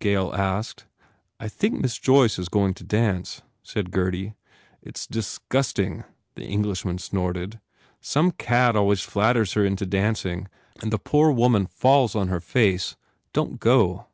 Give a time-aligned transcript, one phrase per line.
[0.00, 0.84] Gail asked.
[1.38, 4.34] "I think Miss Joyce is going to dance," said Gurdy.
[4.82, 6.02] "It s disgusting,"
[6.34, 7.60] the Englishman snorted,
[8.00, 10.48] "Some cad always flatters her into dancing
[10.82, 12.96] and the poor woman falls on her face.
[13.32, 14.06] Don t go."